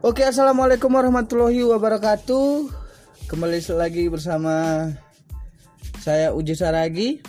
Oke, 0.00 0.24
assalamualaikum 0.24 0.88
warahmatullahi 0.96 1.60
wabarakatuh. 1.60 2.72
Kembali 3.28 3.60
lagi 3.76 4.08
bersama 4.08 4.88
saya 6.00 6.32
Uji 6.32 6.56
Saragi 6.56 7.20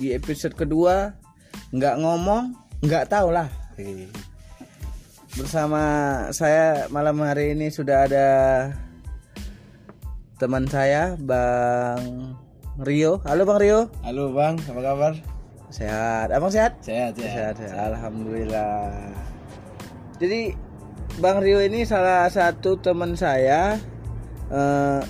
di 0.00 0.16
episode 0.16 0.56
kedua. 0.56 1.12
Nggak 1.68 2.00
ngomong, 2.00 2.56
nggak 2.80 3.12
tahu 3.12 3.36
lah. 3.36 3.52
Bersama 5.36 5.82
saya 6.32 6.88
malam 6.88 7.20
hari 7.20 7.52
ini 7.52 7.68
sudah 7.68 8.08
ada 8.08 8.28
teman 10.40 10.64
saya, 10.72 11.20
Bang 11.20 12.32
Rio. 12.80 13.20
Halo, 13.28 13.44
Bang 13.44 13.60
Rio. 13.60 13.92
Halo 14.08 14.32
bang, 14.32 14.56
apa 14.56 14.80
kabar? 14.80 15.12
Sehat. 15.68 16.32
Abang 16.32 16.48
sehat? 16.48 16.80
Sehat 16.80 17.12
Sehat, 17.12 17.60
sehat. 17.60 17.92
Alhamdulillah. 17.92 19.12
Jadi 20.16 20.67
Bang 21.18 21.42
Rio 21.42 21.58
ini 21.58 21.82
salah 21.82 22.30
satu 22.30 22.78
teman 22.78 23.14
saya. 23.14 23.74
Eh, 24.48 25.00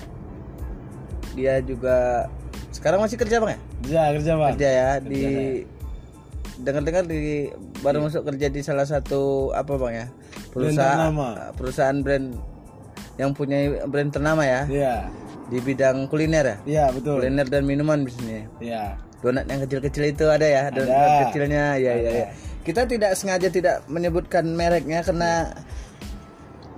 dia 1.33 1.61
juga 1.61 2.27
sekarang 2.71 2.99
masih 2.99 3.15
kerja 3.15 3.37
bang 3.39 3.55
ya? 3.55 3.59
Kerja 3.79 4.01
kerja 4.17 4.31
bang. 4.35 4.49
Kerja 4.53 4.69
ya 4.69 4.89
di 4.99 5.23
dengar-dengar 6.59 7.07
di 7.07 7.47
baru 7.79 8.03
masuk 8.03 8.27
kerja 8.27 8.51
di 8.51 8.59
salah 8.59 8.83
satu 8.83 9.53
apa 9.55 9.79
bang 9.79 9.93
ya 9.95 10.07
perusahaan 10.51 11.07
ternama. 11.07 11.55
perusahaan 11.55 11.97
brand 12.03 12.35
yang 13.15 13.31
punya 13.31 13.57
brand 13.87 14.11
ternama 14.11 14.43
ya 14.43 14.67
Iya, 14.67 14.95
di 15.47 15.63
bidang 15.63 16.11
kuliner 16.11 16.43
ya 16.43 16.57
iya 16.67 16.85
betul. 16.91 17.23
kuliner 17.23 17.47
dan 17.47 17.63
minuman 17.63 18.03
bisnisnya 18.03 18.43
Iya. 18.59 18.99
donat 19.23 19.47
yang 19.47 19.63
kecil-kecil 19.63 20.03
itu 20.11 20.27
ada 20.27 20.43
ya 20.43 20.67
donat 20.67 20.91
Ada. 20.91 21.19
kecilnya 21.23 21.63
ya 21.79 21.93
ya 21.95 22.11
ya 22.11 22.27
kita 22.67 22.83
tidak 22.83 23.15
sengaja 23.15 23.47
tidak 23.47 23.79
menyebutkan 23.87 24.43
mereknya 24.51 24.99
karena 24.99 25.55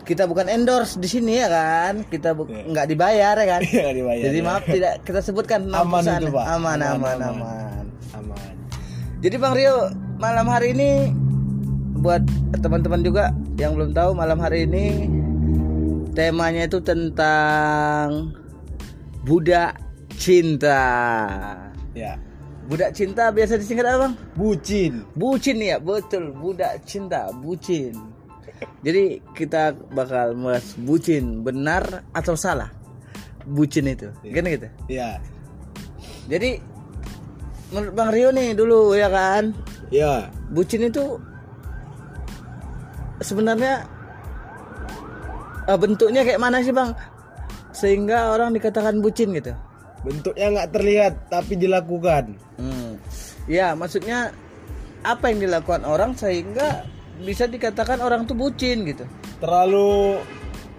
kita 0.01 0.25
bukan 0.25 0.45
endorse 0.45 0.95
di 0.95 1.05
sini 1.05 1.37
ya 1.37 1.47
kan 1.47 2.03
kita 2.03 2.31
bu- 2.31 2.45
nggak 2.45 2.87
dibayar 2.87 3.33
ya 3.33 3.47
kan 3.49 3.61
Iya 3.67 3.89
dibayar. 3.91 4.23
jadi 4.23 4.37
ya. 4.37 4.43
maaf 4.43 4.63
tidak 4.63 4.93
kita 5.01 5.19
sebutkan 5.19 5.59
Aman 5.67 6.01
perusahaan. 6.01 6.21
itu, 6.21 6.31
Pak. 6.31 6.45
aman 6.47 6.77
aman 6.77 6.81
Aman, 6.81 7.17
aman, 7.17 7.19
aman. 7.21 7.85
Aman. 8.13 8.51
jadi 9.19 9.35
bang 9.37 9.53
Rio 9.53 9.75
malam 10.17 10.45
hari 10.45 10.67
ini 10.71 10.89
buat 11.95 12.25
teman-teman 12.57 12.99
juga 12.99 13.29
yang 13.55 13.73
belum 13.73 13.91
tahu 13.91 14.11
malam 14.11 14.37
hari 14.37 14.65
ini 14.65 14.85
temanya 16.11 16.65
itu 16.65 16.81
tentang 16.81 18.33
budak 19.21 19.77
cinta 20.11 20.81
Ya. 21.91 22.17
budak 22.63 22.91
cinta 22.91 23.29
biasa 23.29 23.55
disingkat 23.55 23.85
apa 23.85 23.97
bang 24.01 24.13
Bucin. 24.33 25.03
Bucin 25.11 25.57
ya, 25.57 25.77
betul. 25.77 26.31
Budak 26.31 26.81
cinta, 26.83 27.27
bucin. 27.33 27.91
Jadi 28.81 29.21
kita 29.37 29.73
bakal 29.93 30.33
membahas 30.33 30.73
bucin 30.77 31.45
benar 31.45 32.05
atau 32.13 32.33
salah. 32.33 32.69
Bucin 33.45 33.89
itu. 33.89 34.09
Kan 34.25 34.45
gitu. 34.49 34.69
Iya. 34.89 35.21
Jadi 36.29 36.61
menurut 37.73 37.93
Bang 37.93 38.09
Rio 38.13 38.29
nih 38.33 38.53
dulu 38.57 38.93
ya 38.93 39.09
kan. 39.09 39.53
Iya. 39.93 40.29
Bucin 40.49 40.85
itu 40.89 41.17
sebenarnya 43.21 43.85
eh, 45.69 45.77
bentuknya 45.77 46.25
kayak 46.25 46.41
mana 46.41 46.61
sih, 46.65 46.73
Bang? 46.73 46.97
Sehingga 47.73 48.33
orang 48.33 48.53
dikatakan 48.53 49.01
bucin 49.01 49.33
gitu. 49.33 49.53
Bentuknya 50.01 50.47
nggak 50.57 50.71
terlihat 50.73 51.13
tapi 51.29 51.53
dilakukan. 51.57 52.33
Hmm. 52.57 52.97
Ya, 53.45 53.73
maksudnya 53.77 54.33
apa 55.01 55.33
yang 55.33 55.49
dilakukan 55.49 55.81
orang 55.81 56.13
sehingga 56.13 56.85
bisa 57.21 57.45
dikatakan 57.45 57.99
orang 57.99 58.25
tuh 58.25 58.33
bucin 58.33 58.83
gitu. 58.83 59.05
Terlalu 59.37 60.19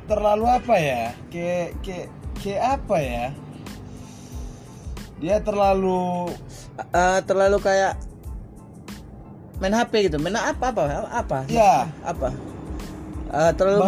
terlalu 0.05 0.45
apa 0.45 0.75
ya? 0.77 1.03
Kayak 1.29 1.79
kayak 1.81 2.07
kayak 2.37 2.63
apa 2.77 2.97
ya? 2.99 3.25
Dia 5.19 5.37
terlalu 5.39 6.31
Eh, 6.73 7.21
terlalu 7.23 7.61
kayak 7.61 8.01
main 9.59 9.71
HP 9.73 10.09
gitu. 10.09 10.17
Main 10.19 10.35
apa 10.35 10.73
apa 10.73 10.83
apa? 11.07 11.39
ya 11.47 11.85
Apa? 12.03 12.33
Eh, 13.29 13.53
terlalu 13.55 13.81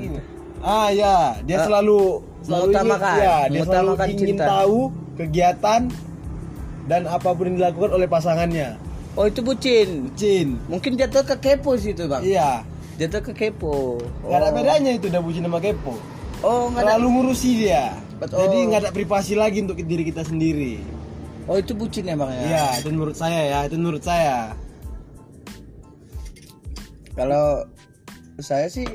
gini. 0.00 0.20
Ah 0.60 0.88
ya, 0.90 1.36
dia 1.40 1.64
selalu 1.64 2.20
selalu 2.40 2.64
ingin- 2.68 2.76
mengutamakan, 2.76 3.16
ya, 3.16 3.36
dia 3.48 3.62
selalu 3.64 3.92
ingin 4.02 4.18
cinta. 4.32 4.44
tahu 4.46 4.78
kegiatan 5.16 5.80
dan 6.84 7.02
apa 7.06 7.28
pun 7.30 7.44
yang 7.46 7.56
dilakukan 7.56 7.90
oleh 7.92 8.08
pasangannya. 8.08 8.68
Oh, 9.18 9.26
itu 9.26 9.40
bucin. 9.42 10.10
Bucin. 10.10 10.58
Mungkin 10.70 10.94
jatuh 10.94 11.26
ke 11.26 11.36
kepo 11.38 11.74
situ, 11.74 12.06
Bang. 12.06 12.22
Iya. 12.22 12.62
Jatuh 13.00 13.22
ke 13.26 13.32
kepo. 13.32 13.98
Gak 14.26 14.38
ada 14.38 14.50
bedanya 14.54 14.94
itu 14.94 15.10
udah 15.10 15.22
bucin 15.24 15.42
sama 15.46 15.58
kepo. 15.58 15.98
Oh, 16.40 16.70
nggak 16.70 16.82
ada. 16.86 16.96
Terlalu 16.96 17.08
ngurusi 17.18 17.50
dia. 17.66 17.96
Betul. 18.16 18.46
Jadi 18.46 18.56
nggak 18.70 18.80
ada 18.86 18.90
privasi 18.92 19.32
lagi 19.34 19.64
untuk 19.64 19.76
diri 19.80 20.04
kita 20.06 20.22
sendiri. 20.22 20.80
Oh, 21.50 21.58
itu 21.58 21.74
bucin 21.74 22.06
ya, 22.06 22.14
Bang 22.14 22.30
ya. 22.30 22.42
Iya, 22.46 22.64
itu 22.80 22.88
menurut 22.94 23.16
saya 23.18 23.40
ya, 23.44 23.58
itu 23.66 23.76
menurut 23.76 24.02
saya. 24.04 24.54
Kalau 27.18 27.66
saya 28.40 28.70
sih 28.72 28.86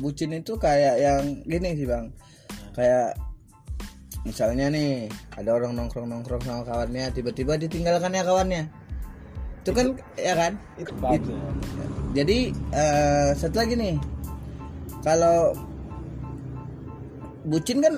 bucin 0.00 0.32
itu 0.32 0.56
kayak 0.56 0.96
yang 0.96 1.44
gini 1.44 1.76
sih 1.76 1.84
bang, 1.84 2.08
kayak 2.72 3.12
misalnya 4.24 4.68
nih 4.68 5.08
ada 5.36 5.56
orang 5.56 5.72
nongkrong 5.76 6.08
nongkrong 6.08 6.42
sama 6.44 6.62
kawannya, 6.64 7.08
tiba-tiba 7.16 7.56
ditinggalkan 7.56 8.12
ya 8.12 8.22
kawannya, 8.24 8.68
itu 9.64 9.70
kan 9.72 9.86
ya 10.16 10.34
kan? 10.36 10.52
Itu 10.76 10.92
bagus. 11.00 11.36
Jadi 12.12 12.52
eh, 12.74 13.28
satu 13.38 13.56
lagi 13.60 13.74
nih, 13.78 13.96
kalau 15.00 15.56
bucin 17.48 17.80
kan 17.80 17.94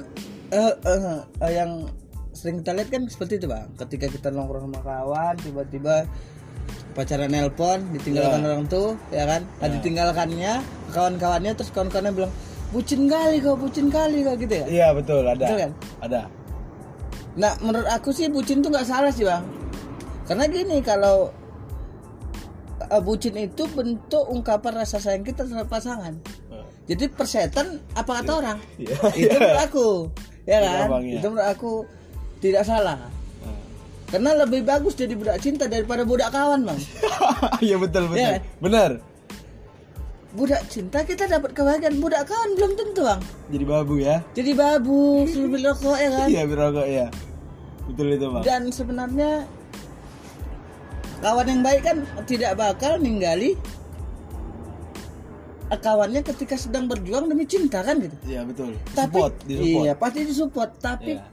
eh, 0.55 0.75
eh, 0.87 1.19
eh, 1.43 1.53
yang 1.53 1.91
sering 2.33 2.63
kita 2.63 2.73
lihat 2.75 2.89
kan 2.89 3.03
seperti 3.11 3.43
itu 3.43 3.47
bang. 3.51 3.69
Ketika 3.77 4.07
kita 4.09 4.29
nongkrong 4.31 4.71
sama 4.71 4.81
kawan, 4.81 5.35
tiba-tiba 5.43 6.07
pacaran 6.93 7.33
nelpon, 7.33 7.89
ditinggalkan 7.97 8.41
Ya. 8.45 8.47
orang 8.53 8.65
tuh, 8.69 8.95
ya 9.11 9.25
kan? 9.25 9.43
Nah, 9.59 9.69
ditinggalkannya 9.69 10.53
kawan-kawannya, 10.93 11.53
terus 11.57 11.73
kawan-kawannya 11.73 12.13
bilang 12.13 12.33
bucin 12.73 13.05
kali 13.07 13.37
kau, 13.45 13.55
bucin 13.55 13.93
kali 13.93 14.25
kau 14.25 14.35
gitu 14.35 14.55
ya. 14.65 14.67
Iya 14.67 14.87
betul, 14.97 15.23
ada. 15.29 15.45
Betul 15.45 15.59
kan? 15.61 15.73
Ada. 16.01 16.21
Nah, 17.33 17.53
menurut 17.61 17.89
aku 17.89 18.13
sih 18.13 18.29
bucin 18.33 18.65
tuh 18.65 18.73
nggak 18.73 18.89
salah 18.89 19.13
sih 19.13 19.29
bang. 19.29 19.45
Karena 20.25 20.49
gini 20.49 20.81
kalau 20.81 21.29
eh, 22.81 23.03
bucin 23.05 23.37
itu 23.37 23.69
bentuk 23.73 24.25
ungkapan 24.33 24.85
rasa 24.85 24.97
sayang 24.99 25.25
kita 25.25 25.45
terhadap 25.45 25.69
pasangan. 25.69 26.17
Jadi 26.83 27.07
persetan 27.15 27.79
apa 27.95 28.21
kata 28.21 28.33
orang? 28.43 28.59
Iya. 28.75 28.97
Itu 29.15 29.37
menurut 29.39 29.63
aku, 29.63 29.87
ya 30.43 30.59
Iya, 30.59 30.61
kan? 30.67 30.89
Bang, 30.91 31.05
iya. 31.07 31.19
Itu 31.23 31.27
menurut 31.31 31.49
aku 31.49 31.73
tidak 32.43 32.65
salah. 32.67 32.99
Karena 34.13 34.37
lebih 34.37 34.61
bagus 34.67 34.93
jadi 34.93 35.17
budak 35.17 35.41
cinta 35.41 35.65
daripada 35.71 36.05
budak 36.05 36.29
kawan, 36.35 36.69
bang. 36.69 36.81
Iya 37.65 37.81
betul 37.81 38.13
betul. 38.13 38.21
Iya. 38.21 38.45
Benar. 38.61 38.91
Budak 40.33 40.65
cinta 40.73 41.05
kita 41.05 41.29
dapat 41.29 41.53
kebahagiaan, 41.53 42.01
budak 42.01 42.25
kawan 42.25 42.57
belum 42.57 42.73
tentu, 42.73 43.05
bang. 43.05 43.21
Jadi 43.53 43.65
babu 43.69 43.95
ya. 44.01 44.17
Jadi 44.33 44.53
babu, 44.57 45.29
suruh 45.29 45.53
rokok 45.53 45.97
ya 46.01 46.09
kan? 46.09 46.27
Iya 46.33 46.43
birokok 46.49 46.89
ya. 46.89 47.07
Betul 47.85 48.07
itu 48.17 48.27
bang. 48.33 48.43
Dan 48.43 48.63
sebenarnya 48.73 49.45
kawan 51.21 51.47
yang 51.47 51.61
baik 51.61 51.81
kan 51.85 51.97
tidak 52.25 52.57
bakal 52.57 52.97
ninggali 52.97 53.61
kawannya 55.73 56.21
ketika 56.21 56.57
sedang 56.61 56.85
berjuang 56.85 57.33
demi 57.33 57.49
cinta 57.49 57.81
kan 57.81 57.97
gitu. 57.97 58.17
Iya 58.29 58.45
betul. 58.45 58.77
Tapi 58.93 59.17
Support, 59.17 59.33
disupport. 59.49 59.85
iya 59.85 59.93
pasti 59.97 60.21
disupport. 60.29 60.71
Tapi 60.77 61.13
Iya. 61.17 61.25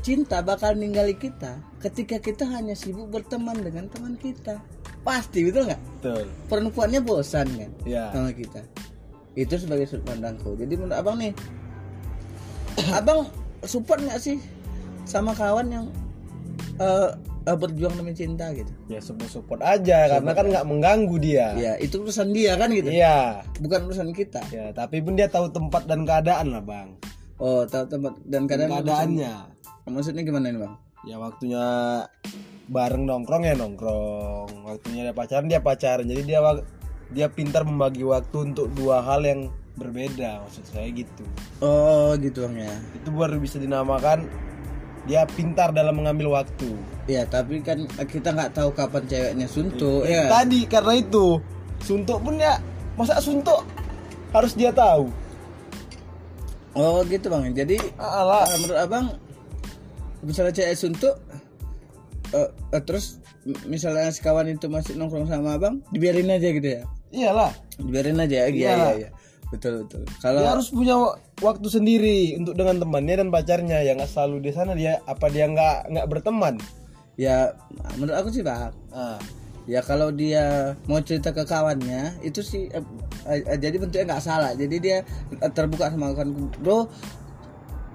Cinta 0.00 0.40
bakal 0.40 0.72
ninggali 0.72 1.14
kita 1.14 1.58
ketika 1.78 2.18
kita 2.18 2.44
hanya 2.46 2.72
sibuk 2.72 3.10
berteman 3.10 3.58
dengan 3.58 3.86
teman 3.90 4.14
kita. 4.14 4.58
Pasti 5.02 5.46
betul 5.46 5.70
nggak? 5.70 5.82
Betul. 6.00 6.24
Perempuannya 6.46 7.00
bosan 7.00 7.48
kan 7.48 7.70
Iya. 7.86 8.12
sama 8.12 8.30
kita. 8.32 8.60
Itu 9.34 9.54
sebagai 9.56 9.86
sudut 9.86 10.04
pandangku. 10.06 10.58
Jadi 10.58 10.74
menurut 10.74 10.96
abang 10.98 11.16
nih, 11.16 11.32
abang 12.98 13.26
support 13.62 14.02
nggak 14.02 14.20
sih 14.20 14.38
sama 15.06 15.32
kawan 15.32 15.70
yang 15.70 15.86
eh, 16.78 17.10
berjuang 17.48 17.96
demi 17.96 18.12
cinta 18.12 18.52
gitu? 18.52 18.68
Ya 18.92 19.00
support 19.00 19.30
support 19.32 19.60
aja 19.64 20.10
karena 20.12 20.30
kan 20.36 20.46
nggak 20.52 20.66
mengganggu 20.68 21.16
dia. 21.16 21.46
Ya 21.56 21.72
itu 21.80 22.02
urusan 22.04 22.30
dia 22.36 22.54
kan 22.60 22.68
gitu, 22.68 22.92
Iya. 22.92 23.40
bukan 23.62 23.88
urusan 23.88 24.12
kita. 24.12 24.44
Ya 24.52 24.68
tapi 24.76 25.00
pun 25.00 25.16
dia 25.16 25.30
tahu 25.32 25.48
tempat 25.48 25.88
dan 25.88 26.04
keadaan 26.04 26.52
lah 26.52 26.60
bang. 26.60 26.88
Oh 27.38 27.62
tahu 27.64 27.86
tempat 27.86 28.12
dan 28.26 28.50
kadang 28.50 28.68
Keadaannya. 28.74 29.32
Maksudnya 29.90 30.22
gimana 30.22 30.52
nih 30.52 30.60
bang? 30.60 30.74
Ya 31.06 31.16
waktunya 31.16 31.64
bareng 32.68 33.04
nongkrong 33.08 33.42
ya 33.48 33.54
nongkrong. 33.56 34.50
Waktunya 34.68 35.10
dia 35.10 35.14
pacaran 35.16 35.46
dia 35.48 35.60
pacaran. 35.60 36.06
Jadi 36.06 36.22
dia 36.24 36.40
dia 37.08 37.26
pintar 37.32 37.64
membagi 37.64 38.04
waktu 38.04 38.52
untuk 38.52 38.68
dua 38.76 39.00
hal 39.00 39.24
yang 39.24 39.48
berbeda 39.78 40.44
maksud 40.44 40.64
saya 40.68 40.90
gitu. 40.92 41.24
Oh 41.64 42.12
gitu 42.20 42.44
bang 42.48 42.68
ya. 42.68 42.74
Itu 42.98 43.08
baru 43.14 43.40
bisa 43.40 43.56
dinamakan 43.56 44.28
dia 45.08 45.24
pintar 45.24 45.72
dalam 45.72 45.96
mengambil 45.96 46.36
waktu. 46.36 46.76
Ya 47.08 47.24
tapi 47.24 47.64
kan 47.64 47.88
kita 47.88 48.36
nggak 48.36 48.52
tahu 48.52 48.70
kapan 48.76 49.04
ceweknya 49.08 49.46
suntuk 49.48 50.04
Itu 50.04 50.12
ya. 50.12 50.28
Tadi 50.28 50.60
karena 50.68 50.92
itu 50.98 51.40
suntuk 51.80 52.20
pun 52.20 52.36
ya 52.36 52.60
masa 52.98 53.22
suntuk 53.22 53.62
harus 54.34 54.52
dia 54.52 54.74
tahu 54.74 55.08
Oh 56.78 57.02
gitu 57.10 57.26
bang. 57.26 57.50
Jadi 57.50 57.76
alah 57.98 58.46
uh, 58.46 58.58
menurut 58.62 58.78
abang 58.78 59.06
misalnya 60.22 60.52
cewek 60.54 60.74
suntuk 60.74 61.14
uh, 62.34 62.48
uh, 62.74 62.82
terus 62.82 63.18
m- 63.44 63.58
misalnya 63.66 64.10
sekawan 64.10 64.48
itu 64.48 64.66
masih 64.66 64.98
nongkrong 64.98 65.28
sama 65.28 65.56
abang 65.56 65.80
dibiarin 65.90 66.28
aja 66.28 66.48
gitu 66.50 66.68
ya? 66.68 66.82
Iyalah. 67.08 67.52
Dibiarin 67.80 68.20
aja 68.20 68.44
ya? 68.44 68.46
Iya 68.48 68.70
iya 68.74 68.92
iya. 68.98 69.10
Betul 69.48 69.88
betul. 69.88 70.04
Kalau 70.20 70.44
dia 70.44 70.52
harus 70.52 70.68
punya 70.68 70.94
wa- 70.98 71.16
waktu 71.40 71.68
sendiri 71.72 72.36
untuk 72.36 72.52
dengan 72.52 72.84
temannya 72.84 73.24
dan 73.24 73.28
pacarnya. 73.32 73.80
Yang 73.80 74.04
nggak 74.04 74.10
selalu 74.12 74.36
di 74.44 74.50
sana 74.52 74.76
dia 74.76 75.00
apa 75.08 75.32
dia 75.32 75.48
nggak 75.48 75.88
nggak 75.88 76.06
berteman? 76.10 76.60
Ya 77.16 77.56
menurut 77.96 78.14
aku 78.14 78.28
sih 78.28 78.44
bang 78.44 78.70
ah. 78.92 79.16
Ya 79.68 79.80
kalau 79.80 80.08
dia 80.08 80.72
mau 80.84 81.00
cerita 81.00 81.32
ke 81.32 81.44
kawannya 81.44 82.20
itu 82.20 82.40
sih 82.40 82.68
eh, 82.68 82.84
eh, 83.28 83.56
jadi 83.56 83.76
bentuknya 83.76 84.16
nggak 84.16 84.24
salah. 84.24 84.52
Jadi 84.52 84.76
dia 84.80 85.00
eh, 85.40 85.50
terbuka 85.52 85.88
sama 85.88 86.12
kawan. 86.12 86.52
Bro 86.60 86.88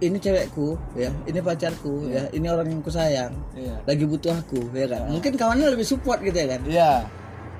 ini 0.07 0.17
cewekku 0.19 0.75
ya. 0.99 1.11
Ini 1.23 1.39
pacarku 1.39 2.11
ya. 2.11 2.27
Ini 2.35 2.47
orang 2.51 2.67
yang 2.67 2.81
ku 2.83 2.91
sayang. 2.91 3.33
Iya. 3.55 3.75
Lagi 3.87 4.03
butuh 4.03 4.35
aku 4.35 4.59
ya 4.75 4.87
kan? 4.91 5.07
Mungkin 5.07 5.33
kawannya 5.39 5.67
lebih 5.71 5.87
support 5.87 6.19
gitu 6.19 6.35
ya 6.35 6.47
kan? 6.57 6.61
Iya. 6.67 6.91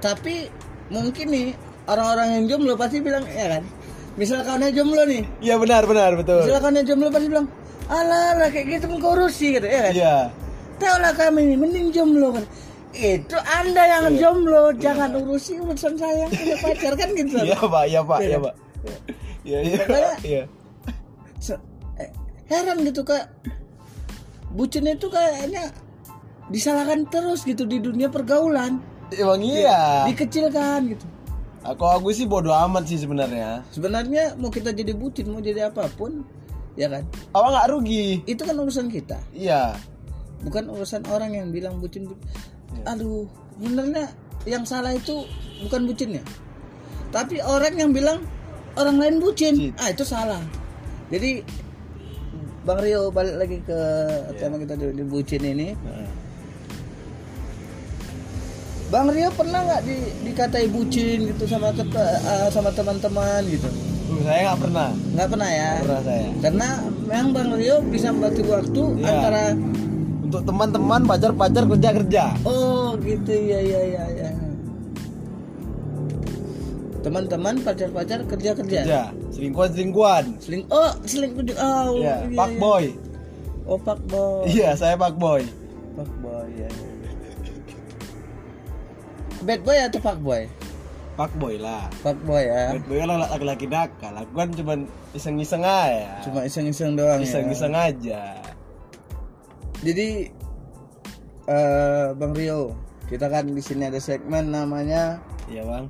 Tapi 0.03 0.51
mungkin 0.91 1.27
nih 1.31 1.47
orang-orang 1.87 2.27
yang 2.39 2.43
jomblo 2.51 2.75
pasti 2.75 2.99
bilang 2.99 3.23
ya 3.31 3.57
kan? 3.57 3.63
Misal 4.19 4.43
kawannya 4.43 4.75
jomblo 4.75 5.01
nih. 5.07 5.23
Iya 5.39 5.55
benar 5.57 5.83
benar 5.87 6.11
betul. 6.19 6.43
Misal 6.43 6.59
kawannya 6.59 6.83
jomblo 6.83 7.07
pasti 7.09 7.27
bilang 7.31 7.47
alah 7.91 8.39
lah 8.39 8.49
kayak 8.51 8.79
gitu 8.79 8.85
mengkorusi 8.91 9.47
gitu 9.59 9.67
ya 9.67 9.79
kan? 9.89 9.93
Iya. 9.95 10.15
Tahu 10.79 10.95
lah 10.99 11.13
kami 11.15 11.39
ini 11.47 11.55
mending 11.55 11.87
jomblo. 11.95 12.35
Kan 12.35 12.45
itu 12.93 13.37
anda 13.41 13.83
yang 13.89 14.05
jomblo 14.21 14.69
jangan 14.77 15.17
urusi 15.17 15.57
urusan 15.57 15.97
saya 15.97 16.29
punya 16.29 16.55
pacar 16.61 16.93
kan 16.93 17.09
gitu. 17.17 17.41
Iya 17.41 17.57
pak 17.57 17.83
iya 17.89 18.01
pak 18.05 18.19
iya 18.21 18.37
pak. 18.37 18.53
Iya. 19.43 19.57
Iya 20.23 20.43
heran 22.53 22.77
gitu 22.85 23.01
kak. 23.01 23.33
Bucin 24.53 24.85
itu 24.85 25.09
kayaknya 25.09 25.73
disalahkan 26.53 27.09
terus 27.09 27.41
gitu 27.41 27.65
di 27.65 27.81
dunia 27.81 28.13
pergaulan. 28.13 28.77
Emang 29.13 29.41
iya? 29.41 30.05
dikecilkan 30.05 30.93
gitu. 30.93 31.05
Aku 31.65 31.85
aku 31.89 32.13
sih 32.13 32.29
bodoh 32.29 32.53
amat 32.53 32.85
sih 32.85 33.01
sebenarnya. 33.01 33.65
Sebenarnya 33.73 34.37
mau 34.37 34.53
kita 34.53 34.69
jadi 34.69 34.93
bucin 34.93 35.33
mau 35.33 35.41
jadi 35.41 35.73
apa 35.73 35.89
pun 35.97 36.21
ya 36.77 36.91
kan? 36.91 37.01
Apa 37.33 37.47
nggak 37.49 37.67
rugi? 37.73 38.21
Itu 38.29 38.45
kan 38.45 38.55
urusan 38.61 38.93
kita. 38.93 39.17
Iya. 39.33 39.73
Bukan 40.45 40.69
urusan 40.69 41.09
orang 41.09 41.33
yang 41.33 41.49
bilang 41.49 41.81
bucin 41.81 42.05
bucin. 42.05 42.29
aduh 42.89 43.29
benernya 43.61 44.09
yang 44.49 44.65
salah 44.65 44.97
itu 44.97 45.29
bukan 45.61 45.85
bucinnya 45.85 46.25
tapi 47.13 47.37
orang 47.45 47.77
yang 47.77 47.93
bilang 47.93 48.25
orang 48.73 48.97
lain 48.97 49.15
bucin. 49.21 49.53
Bucin. 49.53 49.77
ah 49.77 49.93
itu 49.93 50.01
salah. 50.01 50.41
Jadi 51.13 51.45
bang 52.63 52.79
Rio 52.79 53.11
balik 53.11 53.35
lagi 53.35 53.57
ke 53.67 53.79
tema 54.39 54.55
kita 54.55 54.79
di, 54.79 54.87
di 54.95 55.03
bucin 55.03 55.43
ini. 55.43 55.75
Bang 58.87 59.09
Rio 59.09 59.33
pernah 59.33 59.65
nggak 59.67 59.81
di, 59.83 59.95
dikatai 60.29 60.69
bucin 60.69 61.27
gitu 61.33 61.43
sama 61.49 61.73
eh, 61.73 62.47
sama 62.53 62.69
teman-teman 62.71 63.41
gitu? 63.49 63.67
Uh, 63.67 64.21
saya 64.21 64.39
nggak 64.47 64.59
pernah. 64.63 64.89
Nggak 65.17 65.27
pernah 65.33 65.49
ya? 65.49 65.71
Nggak 65.73 65.83
pernah 65.83 66.03
saya. 66.05 66.27
Karena 66.39 66.67
memang 67.09 67.29
bang 67.33 67.49
Rio 67.57 67.75
bisa 67.89 68.07
membagi 68.13 68.43
waktu 68.47 68.83
Iya. 69.01 69.07
antara 69.11 69.43
untuk 70.23 70.41
teman-teman 70.47 71.01
pacar-pacar 71.03 71.63
kerja-kerja. 71.67 72.23
Oh 72.47 72.95
gitu. 73.01 73.33
Ya 73.33 73.59
ya 73.59 73.81
ya 73.81 74.05
ya. 74.07 74.29
Teman-teman 77.03 77.59
pacar-pacar 77.59 78.19
kerja-kerja. 78.29 78.81
kerja 78.87 79.22
selingkuhan-selingkuhan 79.43 80.25
Seling 80.39 80.63
oh 80.71 80.91
selingkuh. 81.03 81.43
Oh, 81.59 81.99
Iya, 81.99 82.15
iya, 82.23 82.37
pak 82.39 82.49
iya. 82.49 82.59
boy 82.59 82.85
Oh 83.63 83.79
pak 83.79 83.99
boy. 84.07 84.43
iya 84.47 84.69
saya 84.73 84.95
pak 84.95 85.15
boy 85.15 85.43
Pak 85.93 86.09
boy 86.19 86.47
ya. 86.55 86.69
Bad 89.43 89.59
boy 89.61 89.77
atau 89.77 89.99
pak 89.99 90.17
boy? 90.19 90.43
pak 91.13 91.29
boy 91.37 91.61
lah 91.61 91.85
Pak 92.01 92.17
boy 92.25 92.41
ya. 92.41 92.73
Bad 92.73 92.85
boy 92.87 92.97
kan 92.97 93.21
laki-laki 93.21 93.65
nakal 93.69 94.13
aku 94.17 94.33
kan 94.33 94.49
cuman 94.49 94.79
iseng-iseng 95.13 95.61
aja 95.61 96.23
Cuma 96.25 96.41
iseng-iseng 96.41 96.97
doang 96.97 97.21
ya. 97.21 97.27
iseng-iseng 97.27 97.71
aja 97.71 98.21
Jadi 99.83 100.31
eh 101.45 102.07
Bang 102.15 102.31
Rio, 102.33 102.73
kita 103.05 103.27
kan 103.27 103.45
di 103.45 103.59
sini 103.59 103.85
ada 103.85 103.99
segmen 103.99 104.49
namanya 104.49 105.19
iya 105.45 105.61
bang 105.61 105.85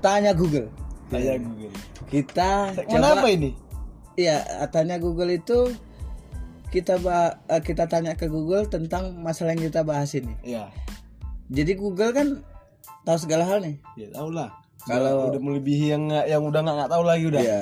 Tanya 0.00 0.32
Google. 0.32 0.72
Tanya 1.10 1.34
Google 1.36 1.74
Kita 2.06 2.50
segmen 2.72 3.02
coba- 3.02 3.28
ini 3.28 3.50
Iya, 4.14 4.36
tanya 4.68 4.96
Google 4.96 5.32
itu 5.32 5.72
kita 6.68 6.98
eh, 7.48 7.60
kita 7.60 7.86
tanya 7.86 8.14
ke 8.14 8.26
Google 8.26 8.62
tentang 8.64 9.16
masalah 9.16 9.52
yang 9.52 9.64
kita 9.64 9.82
bahas 9.82 10.12
ini. 10.12 10.34
iya 10.40 10.70
Jadi 11.48 11.72
Google 11.74 12.12
kan 12.12 12.28
tahu 13.02 13.18
segala 13.18 13.42
hal 13.42 13.58
nih. 13.60 13.76
ya 13.96 14.06
tau 14.10 14.30
lah 14.30 14.54
Kalau- 14.82 15.28
udah 15.28 15.40
melebihi 15.40 15.86
yang 15.88 16.04
yang 16.24 16.42
udah 16.42 16.62
nggak 16.62 16.88
tahu 16.88 17.02
lagi 17.02 17.24
udah 17.26 17.42
Iya. 17.42 17.60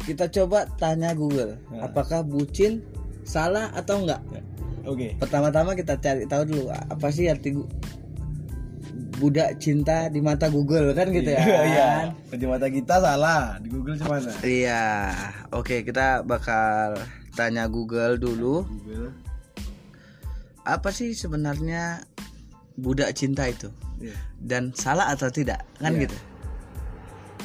Kita 0.00 0.32
coba 0.32 0.64
tanya 0.74 1.12
Google, 1.12 1.60
Ya. 1.68 1.84
apakah 1.84 2.22
bucin 2.22 2.80
salah 3.22 3.68
atau 3.70 4.00
enggak? 4.00 4.24
Ya. 4.30 4.40
oke 4.82 5.08
Pertama-tama 5.18 5.76
kita 5.76 5.98
cari 5.98 6.24
tahu 6.24 6.42
dulu 6.46 6.64
apa 6.70 7.06
sih 7.10 7.28
arti 7.28 7.52
budak 9.20 9.60
cinta 9.60 10.08
di 10.08 10.24
mata 10.24 10.48
Google 10.48 10.96
kan 10.96 11.12
gitu 11.12 11.28
ya. 11.36 11.40
iya 11.44 11.86
kan? 12.24 12.38
di 12.40 12.46
mata 12.48 12.66
kita 12.66 12.96
salah 12.96 13.60
di 13.60 13.68
Google 13.68 14.00
gimana 14.00 14.32
Iya. 14.40 15.12
Oke, 15.52 15.84
kita 15.84 16.24
bakal 16.24 16.96
tanya 17.36 17.68
Google 17.68 18.16
dulu. 18.16 18.64
Google 18.64 19.12
Apa 20.64 20.88
sih 20.88 21.12
sebenarnya 21.12 22.00
budak 22.80 23.12
cinta 23.12 23.44
itu? 23.44 23.68
Iya. 24.00 24.16
dan 24.40 24.72
salah 24.72 25.12
atau 25.12 25.28
tidak 25.28 25.60
kan 25.76 25.92
Iya. 25.92 26.08
gitu 26.08 26.16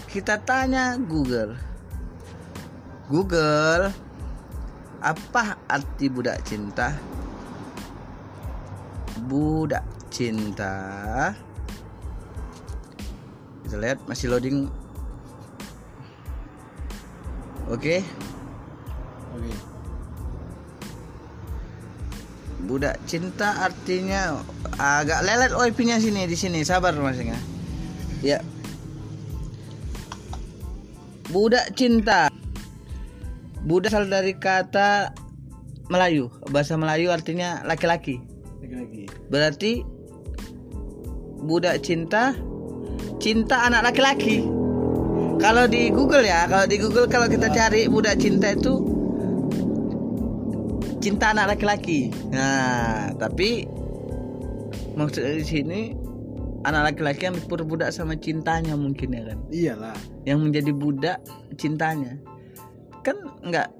kita 0.08 0.40
tanya 0.48 0.96
Google 0.96 1.60
Google 3.12 3.92
apa 5.04 5.60
arti 5.68 6.08
budak 6.08 6.40
cinta 6.48 6.96
budak 9.28 9.84
cinta 10.08 10.74
kita 13.66 13.82
lihat 13.82 14.00
masih 14.06 14.30
loading. 14.30 14.70
Oke. 17.66 18.06
Oke. 19.34 19.54
Budak 22.66 23.02
cinta 23.10 23.66
artinya 23.66 24.38
agak 24.78 25.26
lelet 25.26 25.52
OIP-nya 25.54 25.98
sini 25.98 26.30
di 26.30 26.38
sini. 26.38 26.62
Sabar 26.62 26.94
mas 27.02 27.18
ya 27.18 27.38
ya. 28.22 28.40
Budak 31.34 31.74
cinta. 31.74 32.30
Budak 33.66 33.90
asal 33.90 34.06
dari 34.06 34.38
kata 34.38 35.10
Melayu. 35.90 36.30
Bahasa 36.54 36.78
Melayu 36.78 37.10
artinya 37.10 37.66
laki-laki. 37.66 38.22
Berarti 39.30 39.82
budak 41.46 41.82
cinta 41.82 42.34
cinta 43.26 43.66
anak 43.66 43.90
laki-laki. 43.90 44.46
Kalau 45.42 45.66
di 45.66 45.90
Google 45.90 46.30
ya 46.30 46.46
kalau 46.46 46.70
di 46.70 46.78
Google 46.78 47.10
kalau 47.10 47.26
kita 47.26 47.50
cari 47.50 47.90
budak 47.90 48.22
cinta 48.22 48.54
itu 48.54 48.86
cinta 51.02 51.34
anak 51.34 51.58
laki-laki. 51.58 52.14
Nah 52.30 53.10
tapi 53.18 53.66
maksudnya 54.94 55.42
di 55.42 55.46
sini 55.46 55.80
anak 56.70 56.94
laki-laki 56.94 57.26
yang 57.26 57.34
diperbudak 57.34 57.90
sama 57.90 58.14
cintanya 58.14 58.78
mungkin 58.78 59.10
ya 59.18 59.22
kan? 59.34 59.40
Iyalah. 59.50 59.98
Yang 60.30 60.40
menjadi 60.46 60.72
budak 60.78 61.18
cintanya. 61.58 62.22
Kan 63.02 63.18
enggak 63.42 63.74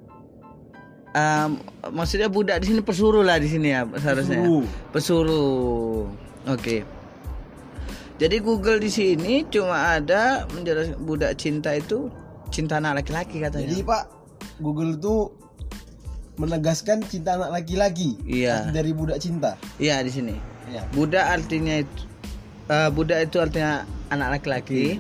um, 1.14 1.62
maksudnya 1.94 2.34
budak 2.34 2.66
di 2.66 2.74
sini 2.74 2.82
pesuruh 2.82 3.22
lah 3.22 3.38
di 3.38 3.46
sini 3.46 3.78
ya 3.78 3.86
seharusnya 3.94 4.42
Pesuruh. 4.42 4.66
pesuruh. 4.90 6.10
Oke 6.50 6.95
jadi 8.16 8.38
Google 8.40 8.80
di 8.80 8.88
sini 8.88 9.44
cuma 9.46 9.96
ada 9.96 10.48
menjelaskan 10.50 10.98
budak 11.00 11.36
cinta 11.36 11.72
itu 11.72 12.08
cinta 12.48 12.78
anak 12.78 13.04
laki-laki 13.04 13.40
katanya 13.40 13.68
Jadi 13.68 13.84
Pak, 13.84 14.04
Google 14.60 14.96
tuh 14.96 15.36
menegaskan 16.36 17.00
cinta 17.02 17.36
anak 17.36 17.52
laki-laki. 17.54 18.20
Iya. 18.24 18.68
Dari 18.70 18.92
budak 18.92 19.20
cinta. 19.20 19.56
iya 19.78 20.00
di 20.00 20.12
sini 20.12 20.36
Iya. 20.66 20.82
budak 20.92 21.26
artinya 21.30 21.78
itu 21.78 22.02
eh, 22.68 22.90
budak 22.90 23.20
itu 23.24 23.38
artinya 23.38 23.86
anak 24.10 24.42
laki-laki 24.42 24.98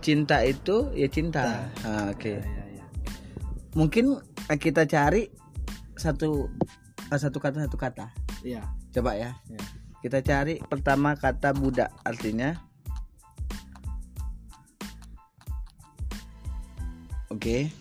cinta 0.00 0.40
itu 0.40 0.88
ya 0.92 1.04
cinta 1.06 1.68
Ah, 1.82 2.08
oke 2.08 2.32
Iya, 2.32 2.62
iya. 2.72 2.84
mungkin 3.72 4.16
eh, 4.46 4.56
kita 4.56 4.86
cari 4.86 5.28
satu 5.94 6.48
eh, 7.06 7.18
satu 7.18 7.36
kata 7.36 7.66
satu 7.66 7.76
kata 7.76 8.08
Iya. 8.40 8.64
coba 8.90 9.12
ya 9.14 9.36
Iya. 9.46 9.60
Kita 10.06 10.22
cari 10.22 10.62
pertama 10.62 11.18
kata 11.18 11.50
budak 11.50 11.90
artinya 12.06 12.54
Oke. 17.26 17.74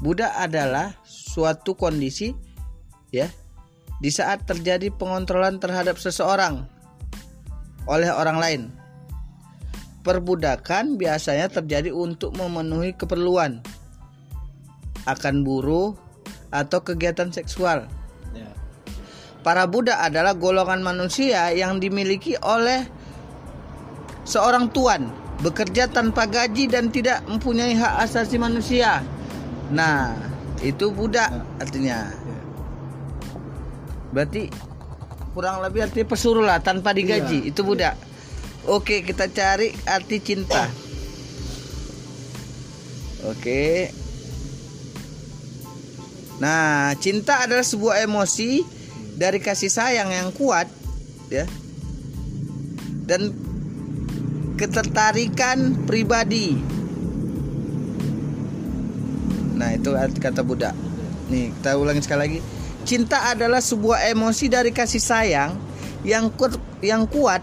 budak 0.00 0.32
adalah 0.40 0.96
suatu 1.04 1.76
kondisi 1.76 2.32
ya 3.12 3.28
di 4.00 4.08
saat 4.08 4.48
terjadi 4.48 4.88
pengontrolan 4.88 5.60
terhadap 5.60 6.00
seseorang 6.00 6.64
oleh 7.84 8.08
orang 8.08 8.40
lain. 8.40 8.62
Perbudakan 10.00 10.96
biasanya 10.96 11.52
terjadi 11.52 11.92
untuk 11.92 12.40
memenuhi 12.40 12.96
keperluan 12.96 13.60
akan 15.04 15.44
buruh 15.44 15.92
atau 16.48 16.80
kegiatan 16.80 17.28
seksual 17.28 17.84
Para 19.44 19.68
budak 19.68 20.00
adalah 20.00 20.32
golongan 20.32 20.80
manusia 20.80 21.52
yang 21.52 21.76
dimiliki 21.76 22.32
oleh 22.40 22.88
seorang 24.24 24.72
tuan, 24.72 25.12
bekerja 25.44 25.84
tanpa 25.92 26.24
gaji 26.24 26.64
dan 26.64 26.88
tidak 26.88 27.20
mempunyai 27.28 27.76
hak 27.76 28.08
asasi 28.08 28.40
manusia. 28.40 29.04
Nah, 29.68 30.16
itu 30.64 30.88
budak 30.88 31.28
artinya. 31.60 32.08
Berarti 34.16 34.48
kurang 35.36 35.60
lebih 35.60 35.92
arti 35.92 36.08
pesuruh 36.08 36.40
lah 36.40 36.64
tanpa 36.64 36.96
digaji, 36.96 37.44
itu 37.44 37.60
budak. 37.60 38.00
Oke, 38.64 39.04
kita 39.04 39.28
cari 39.28 39.76
arti 39.84 40.24
cinta. 40.24 40.72
Oke. 43.28 43.92
Nah, 46.40 46.96
cinta 46.96 47.44
adalah 47.44 47.60
sebuah 47.60 48.08
emosi 48.08 48.73
dari 49.14 49.38
kasih 49.38 49.70
sayang 49.70 50.10
yang 50.10 50.28
kuat, 50.34 50.66
ya, 51.30 51.46
dan 53.06 53.30
ketertarikan 54.58 55.86
pribadi. 55.86 56.58
Nah, 59.54 59.70
itu 59.70 59.94
arti 59.94 60.18
kata 60.18 60.42
budak. 60.42 60.74
Nih, 61.30 61.54
kita 61.54 61.78
ulangi 61.78 62.02
sekali 62.02 62.20
lagi. 62.20 62.38
Cinta 62.84 63.32
adalah 63.32 63.64
sebuah 63.64 64.12
emosi 64.12 64.50
dari 64.50 64.68
kasih 64.68 65.00
sayang 65.00 65.56
yang 66.04 66.28
kuat, 66.34 66.60
yang 66.84 67.08
kuat 67.08 67.40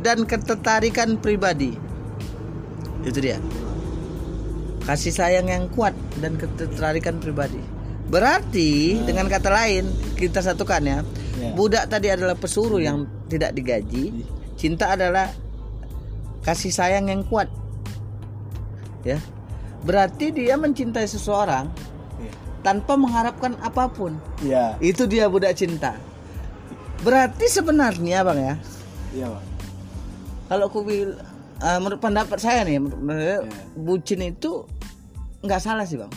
dan 0.00 0.24
ketertarikan 0.24 1.20
pribadi. 1.20 1.76
Itu 3.04 3.18
dia. 3.20 3.36
Kasih 4.88 5.12
sayang 5.12 5.52
yang 5.52 5.68
kuat 5.68 5.92
dan 6.24 6.40
ketertarikan 6.40 7.20
pribadi. 7.20 7.60
Berarti 8.10 8.98
dengan 9.06 9.30
kata 9.30 9.48
lain 9.48 9.86
kita 10.18 10.42
satukan 10.42 10.82
ya. 10.82 10.98
Ya. 11.38 11.54
Budak 11.54 11.86
tadi 11.88 12.10
adalah 12.10 12.34
pesuruh 12.34 12.82
yang 12.82 13.06
tidak 13.30 13.54
digaji. 13.54 14.26
Cinta 14.58 14.92
adalah 14.92 15.30
kasih 16.42 16.74
sayang 16.74 17.06
yang 17.08 17.22
kuat. 17.24 17.46
Ya. 19.06 19.16
Berarti 19.86 20.34
dia 20.34 20.60
mencintai 20.60 21.08
seseorang 21.08 21.70
Iya. 22.20 22.32
tanpa 22.60 22.98
mengharapkan 22.98 23.56
apa 23.64 23.88
pun. 23.88 24.18
Iya. 24.44 24.76
Itu 24.82 25.08
dia 25.08 25.30
budak 25.30 25.56
cinta. 25.56 25.96
Berarti 27.00 27.48
sebenarnya 27.48 28.20
Bang 28.20 28.36
ya, 28.36 28.54
Iya, 29.16 29.26
Bang. 29.32 29.44
kalau 30.52 30.68
aku 30.68 30.84
bil 30.84 31.16
eh, 31.60 31.78
menurut 31.80 31.96
pendapat 31.96 32.36
saya 32.36 32.60
nih, 32.68 32.76
menurut, 32.76 33.00
menurut 33.00 33.24
saya, 33.24 33.38
Ya. 33.40 33.64
bucin 33.72 34.20
itu 34.20 34.68
nggak 35.40 35.62
salah 35.64 35.88
sih 35.88 35.96
Bang. 35.96 36.12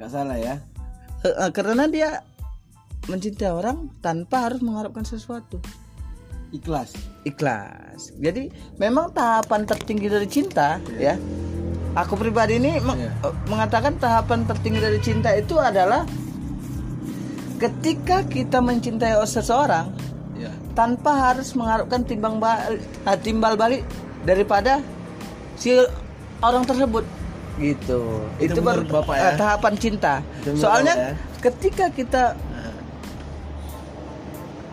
Gak 0.00 0.08
salah 0.08 0.40
ya. 0.40 0.56
Eh, 1.20 1.28
eh, 1.28 1.50
karena 1.52 1.84
dia 1.84 2.24
mencintai 3.08 3.50
orang 3.50 3.92
tanpa 4.00 4.48
harus 4.48 4.60
mengharapkan 4.60 5.04
sesuatu. 5.04 5.60
Ikhlas. 6.50 6.96
Ikhlas. 7.22 8.10
Jadi 8.18 8.50
memang 8.76 9.12
tahapan 9.12 9.62
tertinggi 9.64 10.08
dari 10.08 10.26
cinta 10.26 10.80
ya. 10.98 11.14
Aku 11.94 12.14
pribadi 12.14 12.58
ini 12.58 12.78
meng- 12.78 12.98
Iya. 12.98 13.12
mengatakan 13.46 13.98
tahapan 13.98 14.46
tertinggi 14.46 14.78
dari 14.78 14.98
cinta 15.02 15.34
itu 15.34 15.58
adalah 15.58 16.06
ketika 17.58 18.24
kita 18.24 18.62
mencintai 18.62 19.14
seseorang 19.26 19.92
Iya. 20.38 20.50
tanpa 20.72 21.30
harus 21.30 21.52
mengharapkan 21.52 22.00
timbang 22.02 22.40
ba- 22.40 22.70
eh, 22.70 23.18
timbal 23.20 23.58
balik 23.58 23.84
daripada 24.24 24.80
si 25.54 25.74
orang 26.40 26.64
tersebut 26.64 27.04
gitu 27.60 28.00
Itu 28.36 28.56
itu, 28.56 28.60
baru 28.60 28.82
Bapak 28.82 29.14
ya? 29.14 29.22
eh, 29.22 29.32
tahapan 29.36 29.74
cinta 29.76 30.14
Itu 30.40 30.56
soalnya 30.56 30.94
ya? 30.96 31.12
ketika 31.40 31.86
kita 31.88 32.22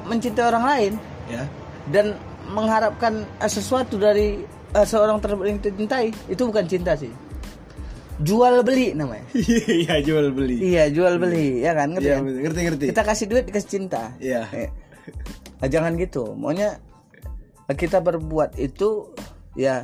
mencintai 0.06 0.46
orang 0.46 0.66
lain 0.66 0.94
Ya. 1.28 1.44
dan 1.92 2.16
mengharapkan 2.48 3.28
eh, 3.38 3.52
sesuatu 3.52 4.00
dari 4.00 4.40
eh, 4.48 4.88
seorang 4.88 5.20
tersebut 5.20 5.44
yang 5.46 5.60
kita 5.60 5.72
cintai 5.76 6.06
itu 6.26 6.40
bukan 6.42 6.64
cinta 6.64 6.96
sih 6.96 7.12
jual 8.18 8.64
beli 8.64 8.96
namanya 8.96 9.28
Iya, 9.36 10.00
jual 10.02 10.32
beli. 10.32 10.56
iya 10.64 10.88
jual 10.88 11.20
beli 11.20 11.60
ya 11.60 11.76
kan 11.76 11.92
ngerti 11.92 12.08
Iya, 12.08 12.16
kan? 12.16 12.24
ngerti 12.24 12.60
ngerti. 12.64 12.84
kita 12.90 13.02
kasih 13.04 13.26
duit 13.28 13.44
dikasih 13.44 13.70
cinta 13.70 14.16
Iya. 14.18 14.48
Eh, 14.50 14.70
ah, 15.60 15.68
jangan 15.68 16.00
gitu 16.00 16.32
maunya 16.34 16.80
kita 17.68 18.00
berbuat 18.00 18.56
itu 18.56 19.12
ya 19.54 19.84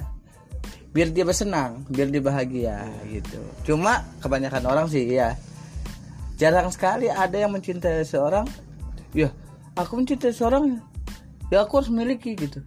biar 0.94 1.10
dia 1.10 1.26
bersenang 1.26 1.84
biar 1.90 2.08
dia 2.08 2.22
bahagia 2.22 2.78
gitu 3.10 3.42
cuma 3.66 4.06
kebanyakan 4.22 4.64
orang 4.64 4.86
sih 4.86 5.04
ya 5.10 5.34
jarang 6.38 6.70
sekali 6.70 7.10
ada 7.10 7.34
yang 7.34 7.50
mencintai 7.50 8.06
seorang 8.06 8.46
ya 9.12 9.34
aku 9.74 9.98
mencintai 9.98 10.30
seorang 10.30 10.78
ya 11.50 11.66
aku 11.66 11.82
harus 11.82 11.90
miliki 11.90 12.38
gitu 12.38 12.62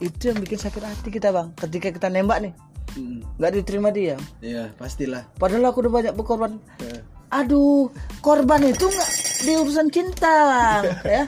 itu 0.00 0.32
yang 0.32 0.40
bikin 0.40 0.58
sakit 0.58 0.82
hati 0.82 1.08
kita 1.08 1.28
bang 1.30 1.52
ketika 1.56 1.92
kita 1.92 2.08
nembak 2.08 2.40
nih 2.42 2.54
Mm. 2.92 3.24
nggak 3.40 3.52
diterima 3.56 3.88
dia 3.88 4.20
Iya, 4.44 4.68
pastilah. 4.76 5.24
padahal 5.40 5.64
aku 5.72 5.80
udah 5.80 5.92
banyak 5.96 6.12
berkorban 6.12 6.60
Ya. 6.76 7.00
Aduh, 7.32 7.88
korban 8.20 8.60
itu 8.68 8.84
nggak 8.84 9.10
di 9.48 9.52
urusan 9.56 9.88
cinta, 9.88 10.28
bang, 10.28 10.84
ya. 11.16 11.22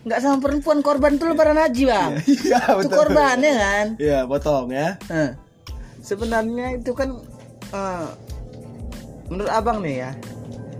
Nggak 0.00 0.20
sama 0.24 0.36
perempuan 0.40 0.80
korban 0.80 1.20
itu 1.20 1.24
lebaran 1.28 1.60
haji, 1.60 1.82
bang. 1.84 2.12
Iya, 2.48 2.60
itu 2.80 2.88
korban 2.88 3.36
ya 3.36 3.54
kan. 3.60 3.86
Iya, 4.00 4.18
potong 4.24 4.72
ya. 4.72 4.96
Nah, 5.12 5.36
sebenarnya 6.00 6.80
itu 6.80 6.92
kan 6.96 7.20
eh, 7.72 8.06
menurut 9.28 9.50
abang 9.52 9.84
nih 9.84 10.08
ya, 10.08 10.10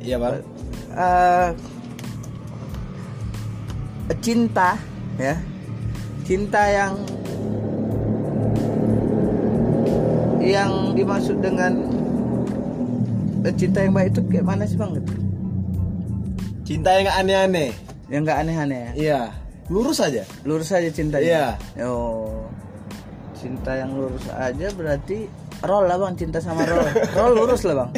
Iya, 0.00 0.16
Bang. 0.16 0.40
eh, 0.96 1.48
cinta, 4.24 4.80
ya, 5.20 5.36
cinta 6.24 6.62
yang 6.66 6.92
yang 10.40 10.96
dimaksud 10.96 11.38
dengan 11.44 11.72
eh, 13.44 13.54
cinta 13.54 13.84
yang 13.84 13.92
baik 13.92 14.16
itu 14.16 14.20
kayak 14.32 14.46
mana 14.48 14.64
sih 14.64 14.80
bang? 14.80 14.96
Cinta 16.64 16.90
yang 16.96 17.12
aneh-aneh. 17.12 17.89
Yang 18.10 18.20
nggak 18.22 18.38
aneh-aneh 18.38 18.78
ya. 18.78 18.90
Iya. 18.94 19.20
Lurus 19.66 19.98
aja. 19.98 20.26
lurus 20.42 20.68
aja 20.68 20.90
cinta 20.90 21.16
Iya. 21.16 21.54
oh 21.80 22.50
cinta 23.32 23.72
yang 23.72 23.94
lurus 23.94 24.26
aja 24.28 24.66
berarti 24.70 25.24
roll 25.62 25.86
lah 25.86 25.96
bang 25.96 26.12
cinta 26.12 26.36
sama 26.36 26.60
roll 26.62 26.84
roll 27.16 27.32
lurus 27.34 27.62
lah 27.64 27.74
bang 27.78 27.90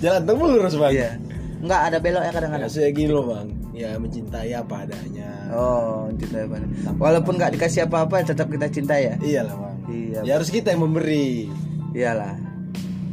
Jalan 0.00 0.22
temu 0.24 0.44
lurus, 0.48 0.74
Bang. 0.74 0.90
iya 0.90 1.14
nggak 1.58 1.80
ada 1.84 1.96
belok 1.98 2.18
ya 2.18 2.24
Ada 2.24 2.34
kadang-kadang 2.34 2.70
saya 2.70 2.88
gini 2.90 3.10
loh, 3.10 3.24
Bang. 3.24 3.46
Ya, 3.70 3.94
mencintai 3.94 4.50
apa 4.52 4.74
adanya. 4.82 5.30
oh 5.52 6.10
cinta 6.14 6.42
apa 6.42 6.56
walaupun 6.96 7.32
nggak 7.36 7.52
dikasih 7.54 7.84
apa-apa 7.84 8.24
tetap 8.24 8.48
kita 8.48 8.66
cinta 8.66 8.94
ya 8.94 9.14
Iyalah, 9.20 9.54
Bang. 9.54 9.76
iya 9.86 10.18
Ya 10.24 10.32
harus 10.34 10.48
kita 10.48 10.72
yang 10.72 10.82
memberi. 10.82 11.46
iyalah 11.92 12.34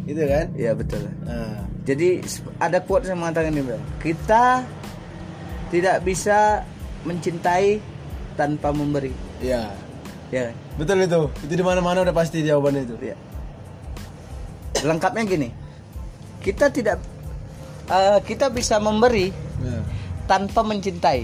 Gitu 0.06 0.24
kan? 0.24 0.46
iya 0.54 0.72
betul 0.72 1.04
Nah, 1.22 1.66
jadi 1.84 2.24
ada 2.58 2.78
quote 2.80 3.06
yang 3.06 3.20
mengatakan 3.20 3.52
ini 3.52 3.62
bang 3.62 3.82
kita 4.00 4.62
tidak 5.74 6.06
bisa 6.06 6.62
mencintai 7.06 7.80
tanpa 8.36 8.74
memberi 8.74 9.14
iya. 9.40 9.72
ya 10.34 10.52
kan? 10.52 10.56
Betul 10.76 11.08
itu. 11.08 11.22
Itu 11.48 11.54
di 11.56 11.64
mana-mana 11.64 12.04
udah 12.04 12.16
pasti 12.16 12.44
jawabannya 12.44 12.84
itu. 12.84 12.96
Iya. 13.00 13.18
Lengkapnya 14.84 15.24
gini, 15.24 15.50
kita 16.44 16.68
tidak 16.70 17.00
eh, 17.88 18.20
kita 18.28 18.52
bisa 18.52 18.78
memberi 18.78 19.32
Ya. 19.56 19.80
tanpa 20.28 20.68
mencintai. 20.68 21.24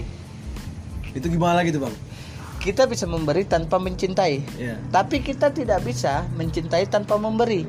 Itu 1.12 1.28
gimana 1.28 1.60
lagi 1.60 1.68
tuh, 1.68 1.84
Bang? 1.84 1.92
Kita 2.56 2.88
bisa 2.88 3.04
memberi 3.04 3.44
tanpa 3.44 3.76
mencintai, 3.76 4.40
Iya. 4.56 4.80
tapi 4.88 5.20
kita 5.20 5.52
tidak 5.52 5.84
bisa 5.84 6.24
mencintai 6.32 6.88
tanpa 6.88 7.20
memberi. 7.20 7.68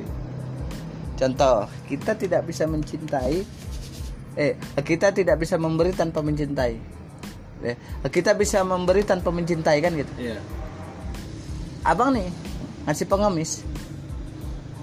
Contoh, 1.20 1.68
kita 1.84 2.16
tidak 2.16 2.48
bisa 2.48 2.64
mencintai, 2.64 3.44
eh, 4.34 4.58
kita 4.82 5.10
tidak 5.14 5.36
bisa 5.40 5.58
memberi 5.58 5.94
tanpa 5.94 6.20
mencintai. 6.20 6.74
Eh, 7.64 7.76
kita 8.12 8.36
bisa 8.36 8.60
memberi 8.66 9.02
tanpa 9.06 9.32
mencintai 9.32 9.78
kan 9.80 9.92
gitu. 9.96 10.12
Iya. 10.20 10.38
Abang 11.84 12.12
nih 12.12 12.28
ngasih 12.84 13.06
pengemis, 13.08 13.64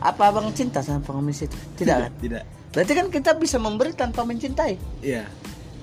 apa 0.01 0.34
abang 0.34 0.50
cinta 0.53 0.81
sama 0.81 1.01
pengemis 1.05 1.46
itu? 1.46 1.58
Tidak 1.77 1.98
kan? 1.98 2.12
Tidak. 2.24 2.43
Berarti 2.72 2.93
kan 2.96 3.08
kita 3.12 3.31
bisa 3.38 3.58
memberi 3.62 3.91
tanpa 3.93 4.25
mencintai. 4.25 4.74
Iya. 5.03 5.27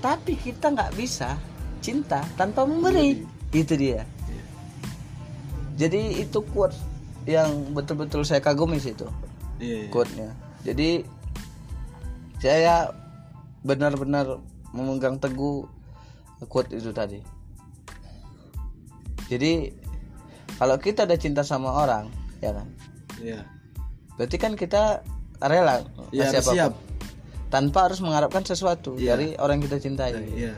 Tapi 0.02 0.34
kita 0.34 0.72
nggak 0.74 0.98
bisa 0.98 1.38
cinta 1.78 2.24
tanpa 2.34 2.66
memberi. 2.66 3.22
Itu 3.54 3.78
dia. 3.78 4.02
Jadi 5.78 6.26
itu 6.26 6.42
quote 6.50 6.74
yang 7.22 7.70
betul-betul 7.70 8.26
saya 8.26 8.42
kagumi 8.42 8.82
sih 8.82 8.98
itu. 8.98 9.06
Iya. 9.62 9.86
iya. 9.86 9.90
quote-nya. 9.94 10.30
Jadi 10.66 10.90
saya 12.42 12.90
benar-benar 13.62 14.38
memegang 14.70 15.18
teguh 15.18 15.66
quote 16.46 16.70
itu 16.76 16.90
tadi. 16.94 17.18
Jadi 19.28 19.72
kalau 20.56 20.76
kita 20.80 21.04
udah 21.04 21.18
cinta 21.20 21.42
sama 21.44 21.70
orang, 21.70 22.08
ya 22.40 22.50
kan? 22.56 22.66
Iya. 23.20 23.40
Berarti 24.16 24.36
kan 24.40 24.52
kita 24.58 25.04
rela 25.38 25.84
ngasih 26.10 26.40
apa 26.42 26.48
pun. 26.50 26.54
siap. 26.54 26.72
tanpa 27.48 27.88
harus 27.88 28.02
mengharapkan 28.04 28.44
sesuatu 28.44 28.98
Iya. 29.00 29.16
dari 29.16 29.32
orang 29.40 29.56
yang 29.62 29.64
kita 29.70 29.78
cintai. 29.80 30.12
Iya. 30.20 30.52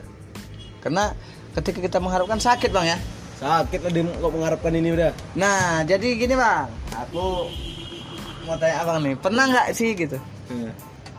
Karena 0.83 1.13
ketika 1.55 1.79
kita 1.79 1.97
mengharapkan 2.03 2.41
sakit 2.41 2.67
bang 2.73 2.95
ya. 2.95 2.97
Sakit 3.39 3.79
lah 3.81 3.91
kok 4.19 4.31
mengharapkan 4.33 4.73
ini 4.75 4.89
udah. 4.91 5.11
Nah 5.39 5.81
jadi 5.87 6.07
gini 6.19 6.35
bang, 6.35 6.67
aku 6.91 7.47
mau 8.43 8.57
tanya 8.57 8.81
abang 8.83 8.99
nih, 9.05 9.15
pernah 9.15 9.45
nggak 9.47 9.67
sih 9.71 9.93
gitu 9.93 10.17
Iya. 10.49 10.71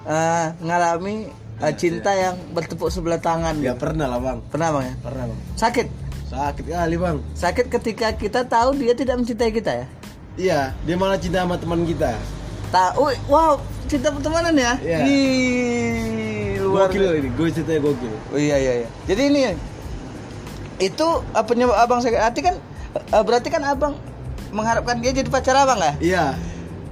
eh, 0.04 0.46
ngalami 0.60 1.30
eh, 1.60 1.74
cinta 1.76 2.10
yang 2.14 2.34
bertepuk 2.54 2.88
sebelah 2.88 3.20
tangan? 3.20 3.58
Ya 3.60 3.74
gitu? 3.74 3.82
pernah 3.82 4.06
lah 4.08 4.20
bang. 4.22 4.38
Pernah 4.48 4.68
bang 4.78 4.84
ya? 4.88 4.94
Pernah 5.02 5.24
bang. 5.28 5.40
Sakit, 5.58 5.86
Sakit 6.32 6.64
kali 6.64 6.96
bang. 6.96 7.16
sakit 7.36 7.66
ketika 7.68 8.08
kita 8.16 8.40
tahu 8.48 8.72
dia 8.80 8.96
tidak 8.96 9.20
mencintai 9.20 9.52
kita 9.52 9.72
ya. 9.84 9.86
Iya. 10.40 10.60
Dia 10.88 10.96
malah 10.96 11.20
cinta 11.20 11.44
sama 11.44 11.60
teman 11.60 11.84
kita. 11.84 12.16
Tahu, 12.72 13.04
wow, 13.28 13.60
cinta 13.84 14.08
pertemanan 14.08 14.56
ya? 14.56 14.72
Iya. 14.80 14.98
Ih, 15.04 16.56
luar 16.64 16.88
Gokil 16.88 17.20
ini. 17.20 17.28
Gue 17.36 17.52
ceritanya 17.52 17.80
gokil. 17.84 18.14
Oh 18.32 18.40
iya 18.40 18.56
iya 18.56 18.72
iya. 18.80 18.88
Jadi 19.04 19.22
ini 19.28 19.40
itu 20.80 21.06
apa 21.36 21.46
penyebab 21.46 21.76
abang 21.76 22.00
sakit 22.00 22.16
hati 22.18 22.40
kan 22.42 22.56
eh, 22.96 23.22
berarti 23.22 23.52
kan 23.52 23.62
abang 23.62 23.94
mengharapkan 24.56 24.98
dia 25.04 25.12
jadi 25.12 25.28
pacar 25.28 25.52
abang 25.52 25.76
ya? 25.78 25.92
Iya. 26.00 26.24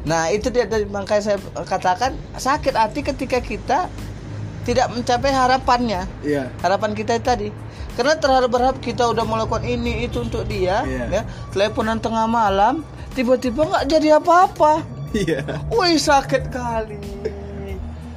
Nah 0.04 0.28
itu 0.32 0.52
dia 0.52 0.64
dari 0.68 0.84
makanya 0.84 1.32
saya 1.32 1.38
katakan 1.64 2.12
sakit 2.36 2.72
hati 2.76 3.00
ketika 3.00 3.40
kita 3.40 3.78
tidak 4.70 4.86
mencapai 4.88 5.30
harapannya 5.30 6.06
Iya. 6.22 6.46
harapan 6.58 6.94
kita 6.94 7.18
tadi 7.18 7.50
karena 7.92 8.14
terlalu 8.14 8.46
berharap 8.48 8.78
kita 8.78 9.02
udah 9.04 9.24
melakukan 9.24 9.66
ini 9.66 10.06
itu 10.06 10.22
untuk 10.22 10.46
dia 10.46 10.86
Iya. 10.86 11.04
ya 11.10 11.22
teleponan 11.50 11.98
tengah 11.98 12.24
malam 12.24 12.86
tiba-tiba 13.12 13.66
nggak 13.66 13.84
jadi 13.86 14.08
apa-apa 14.16 14.86
Iya. 15.10 15.42
wih 15.68 15.98
sakit 15.98 16.48
kali 16.48 16.96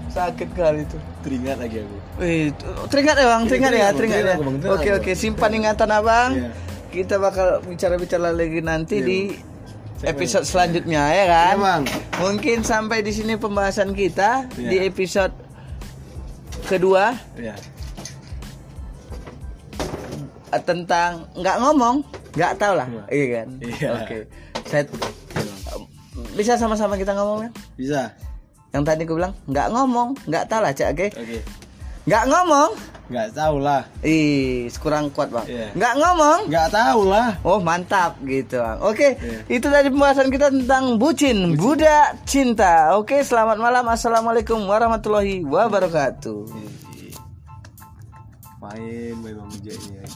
sakit 0.07 0.49
kali 0.53 0.85
tuh 0.85 1.01
Teringat 1.23 1.55
lagi 1.55 1.79
aku. 1.79 1.95
Wih, 2.19 2.51
teringat 2.91 3.15
ya 3.15 3.25
bang, 3.25 3.43
teringat 3.47 3.71
ya, 3.71 3.87
Teringat, 3.95 4.19
ya. 4.19 4.25
teringat, 4.27 4.37
teringat, 4.43 4.75
Oke 4.75 4.89
oke, 4.91 5.11
simpan 5.15 5.55
ingatan 5.55 5.87
abang. 5.87 6.35
Iya. 6.35 6.51
Kita 6.91 7.15
bakal 7.15 7.63
bicara-bicara 7.63 8.29
lagi 8.29 8.59
nanti 8.59 8.99
Iya, 8.99 9.07
di 9.07 9.19
episode 10.03 10.43
selanjutnya 10.43 10.99
ya 11.07 11.25
kan. 11.25 11.55
Iya, 11.55 11.63
Bang. 11.63 11.81
Mungkin 12.19 12.57
sampai 12.61 12.99
di 12.99 13.15
sini 13.15 13.39
pembahasan 13.39 13.95
kita 13.95 14.51
Iya. 14.51 14.67
di 14.67 14.77
episode 14.83 15.31
kedua 16.65 17.13
Iya. 17.35 17.55
eh, 20.49 20.61
tentang 20.61 21.25
nggak 21.33 21.57
ngomong, 21.59 21.95
nggak 22.33 22.53
tahu 22.57 22.73
lah, 22.77 22.87
Iya. 22.87 23.03
iya 23.09 23.25
kan. 23.33 23.47
Iya. 23.59 23.87
Oke, 23.97 24.17
saya 24.69 24.83
bisa 26.33 26.53
sama-sama 26.57 26.97
kita 26.97 27.13
ngomong 27.13 27.45
ya. 27.45 27.51
Bisa. 27.77 28.01
Yang 28.73 28.83
tadi 28.85 29.01
gue 29.05 29.15
bilang 29.17 29.33
nggak 29.45 29.67
ngomong, 29.69 30.09
nggak 30.25 30.45
tahu 30.49 30.61
lah 30.61 30.73
cak, 30.73 30.89
oke? 30.93 31.07
Oke. 31.13 31.39
Nggak 32.05 32.23
ngomong, 32.27 32.69
Nggak 33.11 33.35
tahu 33.35 33.55
lah. 33.59 33.83
ih 33.99 34.71
kurang 34.79 35.11
kuat 35.11 35.27
bang. 35.27 35.45
Iya. 35.47 35.67
Nggak 35.75 35.93
ngomong, 35.99 36.39
Nggak 36.47 36.69
tahu 36.71 37.01
lah. 37.11 37.29
Oh 37.43 37.59
mantap 37.59 38.15
gitu 38.23 38.63
bang. 38.63 38.79
Oke 38.79 39.19
Iya. 39.19 39.39
itu 39.59 39.67
tadi 39.67 39.87
pembahasan 39.91 40.31
kita 40.31 40.47
tentang 40.49 40.95
bucin, 40.95 41.59
budak 41.59 42.23
cinta. 42.23 42.95
Oke 42.95 43.19
selamat 43.21 43.59
malam 43.59 43.85
assalamualaikum 43.91 44.63
warahmatullahi 44.63 45.43
wabarakatuh. 45.43 46.47
Main, 48.63 49.13
main 49.19 49.35
Bang 49.35 49.51
ya. 49.67 50.07